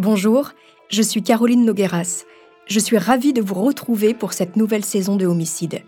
Bonjour, 0.00 0.52
je 0.88 1.02
suis 1.02 1.22
Caroline 1.22 1.66
Nogueras. 1.66 2.24
Je 2.66 2.80
suis 2.80 2.96
ravie 2.96 3.34
de 3.34 3.42
vous 3.42 3.52
retrouver 3.52 4.14
pour 4.14 4.32
cette 4.32 4.56
nouvelle 4.56 4.82
saison 4.82 5.16
de 5.16 5.26
Homicide. 5.26 5.82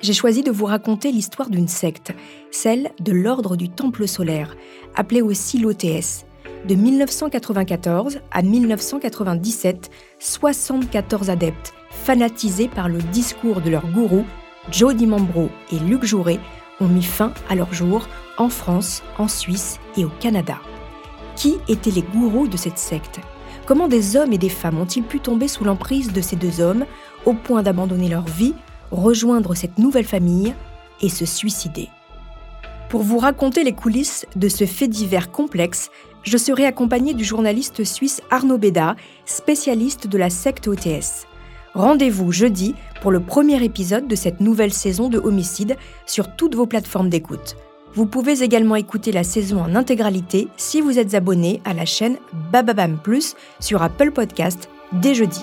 J'ai 0.00 0.12
choisi 0.12 0.44
de 0.44 0.52
vous 0.52 0.66
raconter 0.66 1.10
l'histoire 1.10 1.50
d'une 1.50 1.66
secte, 1.66 2.12
celle 2.52 2.92
de 3.00 3.10
l'Ordre 3.10 3.56
du 3.56 3.68
Temple 3.68 4.06
solaire, 4.06 4.56
appelée 4.94 5.20
aussi 5.20 5.58
l'OTS. 5.58 6.26
De 6.68 6.76
1994 6.76 8.20
à 8.30 8.42
1997, 8.42 9.90
74 10.20 11.28
adeptes, 11.28 11.74
fanatisés 11.90 12.68
par 12.68 12.88
le 12.88 12.98
discours 12.98 13.62
de 13.62 13.70
leur 13.70 13.90
gourou, 13.90 14.24
Joe 14.70 14.94
Dimambro 14.94 15.48
et 15.72 15.80
Luc 15.80 16.04
Jouret, 16.04 16.38
ont 16.80 16.86
mis 16.86 17.02
fin 17.02 17.34
à 17.48 17.56
leur 17.56 17.74
jour 17.74 18.06
en 18.38 18.48
France, 18.48 19.02
en 19.18 19.26
Suisse 19.26 19.80
et 19.96 20.04
au 20.04 20.10
Canada. 20.20 20.60
Qui 21.34 21.56
étaient 21.66 21.90
les 21.90 22.02
gourous 22.02 22.46
de 22.46 22.56
cette 22.56 22.78
secte? 22.78 23.18
Comment 23.64 23.88
des 23.88 24.16
hommes 24.16 24.32
et 24.32 24.38
des 24.38 24.48
femmes 24.48 24.78
ont-ils 24.78 25.02
pu 25.02 25.20
tomber 25.20 25.48
sous 25.48 25.64
l'emprise 25.64 26.12
de 26.12 26.20
ces 26.20 26.36
deux 26.36 26.60
hommes 26.60 26.84
au 27.24 27.32
point 27.32 27.62
d'abandonner 27.62 28.08
leur 28.08 28.26
vie, 28.26 28.54
rejoindre 28.90 29.54
cette 29.54 29.78
nouvelle 29.78 30.04
famille 30.04 30.54
et 31.00 31.08
se 31.08 31.24
suicider? 31.24 31.88
Pour 32.88 33.02
vous 33.02 33.18
raconter 33.18 33.64
les 33.64 33.72
coulisses 33.72 34.26
de 34.36 34.48
ce 34.48 34.64
fait 34.64 34.86
divers 34.86 35.32
complexe, 35.32 35.90
je 36.22 36.36
serai 36.36 36.66
accompagné 36.66 37.14
du 37.14 37.24
journaliste 37.24 37.82
suisse 37.82 38.22
Arnaud 38.30 38.58
Béda, 38.58 38.94
spécialiste 39.24 40.06
de 40.06 40.18
la 40.18 40.30
secte 40.30 40.68
OTS. 40.68 41.26
Rendez-vous 41.74 42.32
jeudi 42.32 42.74
pour 43.02 43.10
le 43.10 43.20
premier 43.20 43.62
épisode 43.62 44.06
de 44.06 44.14
cette 44.14 44.40
nouvelle 44.40 44.72
saison 44.72 45.08
de 45.08 45.18
Homicide 45.18 45.76
sur 46.06 46.34
toutes 46.34 46.54
vos 46.54 46.66
plateformes 46.66 47.10
d'écoute. 47.10 47.56
Vous 47.96 48.04
pouvez 48.04 48.42
également 48.42 48.76
écouter 48.76 49.10
la 49.10 49.24
saison 49.24 49.62
en 49.62 49.74
intégralité 49.74 50.48
si 50.58 50.82
vous 50.82 50.98
êtes 50.98 51.14
abonné 51.14 51.62
à 51.64 51.72
la 51.72 51.86
chaîne 51.86 52.18
Bababam 52.52 52.98
Plus 52.98 53.34
sur 53.58 53.82
Apple 53.82 54.10
Podcast 54.10 54.68
dès 54.92 55.14
jeudi. 55.14 55.40